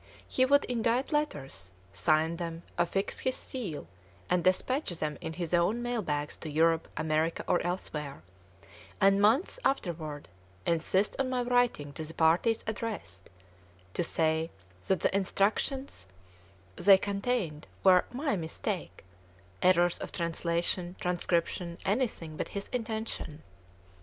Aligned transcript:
He 0.27 0.45
would 0.45 0.65
indite 0.65 1.11
letters, 1.11 1.73
sign 1.93 2.37
them, 2.37 2.63
affix 2.75 3.19
his 3.19 3.35
seal, 3.35 3.85
and 4.31 4.43
despatch 4.43 4.89
them 4.89 5.15
in 5.21 5.33
his 5.33 5.53
own 5.53 5.83
mail 5.83 6.01
bags 6.01 6.35
to 6.37 6.49
Europe, 6.49 6.87
America, 6.97 7.43
or 7.47 7.61
elsewhere; 7.61 8.23
and, 8.99 9.21
months 9.21 9.59
afterward, 9.63 10.27
insist 10.65 11.15
on 11.19 11.29
my 11.29 11.43
writing 11.43 11.93
to 11.93 12.03
the 12.03 12.15
parties 12.15 12.63
addressed, 12.65 13.29
to 13.93 14.03
say 14.03 14.49
that 14.87 15.01
the 15.01 15.15
instructions 15.15 16.07
they 16.77 16.97
contained 16.97 17.67
were 17.83 18.05
my 18.11 18.35
mistake, 18.35 19.03
errors 19.61 19.99
of 19.99 20.11
translation, 20.11 20.95
transcription, 20.99 21.77
anything 21.85 22.35
but 22.35 22.47
his 22.57 22.69
intention. 22.69 23.43